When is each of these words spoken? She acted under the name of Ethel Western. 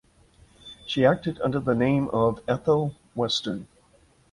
She 0.87 1.05
acted 1.05 1.39
under 1.41 1.59
the 1.59 1.75
name 1.75 2.07
of 2.07 2.39
Ethel 2.47 2.95
Western. 3.13 3.67